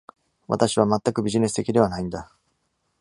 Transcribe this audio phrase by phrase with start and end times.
[0.47, 2.35] 私は全くビジネス的ではないんだ。